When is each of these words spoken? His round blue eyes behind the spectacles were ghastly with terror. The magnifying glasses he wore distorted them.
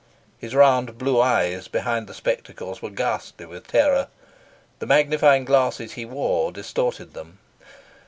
His 0.39 0.55
round 0.55 0.97
blue 0.97 1.21
eyes 1.21 1.67
behind 1.67 2.07
the 2.07 2.15
spectacles 2.15 2.81
were 2.81 2.89
ghastly 2.89 3.45
with 3.45 3.67
terror. 3.67 4.07
The 4.79 4.87
magnifying 4.87 5.45
glasses 5.45 5.91
he 5.93 6.05
wore 6.05 6.51
distorted 6.51 7.13
them. 7.13 7.37